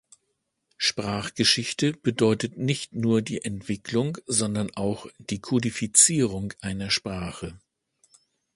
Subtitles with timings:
[0.77, 7.59] Sprachgeschichte bedeutet nicht nur die Entwicklung, sondern auch die Kodifizierung einer Sprache.